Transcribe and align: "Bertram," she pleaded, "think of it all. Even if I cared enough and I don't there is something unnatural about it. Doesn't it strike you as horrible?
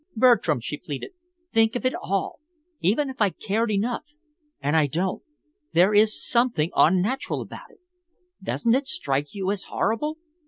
"Bertram," 0.15 0.59
she 0.61 0.79
pleaded, 0.79 1.11
"think 1.53 1.75
of 1.75 1.85
it 1.85 1.93
all. 1.93 2.39
Even 2.79 3.07
if 3.07 3.21
I 3.21 3.29
cared 3.29 3.69
enough 3.69 4.03
and 4.59 4.75
I 4.75 4.87
don't 4.87 5.21
there 5.73 5.93
is 5.93 6.19
something 6.27 6.71
unnatural 6.75 7.39
about 7.39 7.69
it. 7.69 7.81
Doesn't 8.41 8.73
it 8.73 8.87
strike 8.87 9.35
you 9.35 9.51
as 9.51 9.65
horrible? 9.65 10.17